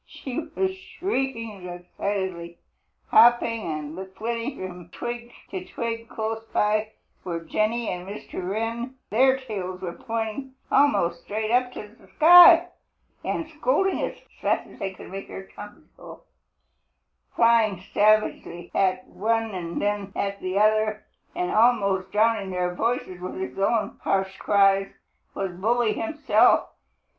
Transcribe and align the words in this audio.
She 0.07 0.39
was 0.55 0.75
shrieking 0.75 1.67
excitedly. 1.69 2.57
Hopping 3.09 3.61
and 3.71 4.09
flitting 4.15 4.57
from 4.67 4.89
twig 4.89 5.31
to 5.51 5.63
twig 5.63 6.09
close 6.09 6.43
by 6.51 6.93
were 7.23 7.39
Jenny 7.41 7.87
and 7.87 8.07
Mr. 8.07 8.49
Wren, 8.49 8.95
their 9.11 9.37
tails 9.37 9.83
pointing 10.07 10.55
almost 10.71 11.21
straight 11.21 11.51
up 11.51 11.71
to 11.73 11.87
the 11.89 12.07
sky, 12.15 12.69
and 13.23 13.47
scolding 13.59 14.01
as 14.01 14.17
fast 14.41 14.67
as 14.67 14.79
they 14.79 14.91
could 14.95 15.11
make 15.11 15.27
their 15.27 15.45
tongues 15.49 15.85
go. 15.95 16.23
Flying 17.35 17.83
savagely 17.93 18.71
at 18.73 19.05
one 19.05 19.53
and 19.53 19.79
then 19.79 20.13
at 20.15 20.41
the 20.41 20.57
other, 20.57 21.05
and 21.35 21.51
almost 21.51 22.11
drowning 22.11 22.49
their 22.49 22.73
voices 22.73 23.21
with 23.21 23.35
his 23.39 23.59
own 23.59 23.99
harsh 24.01 24.35
cries, 24.37 24.91
was 25.35 25.51
Bully 25.51 25.93
himself. 25.93 26.69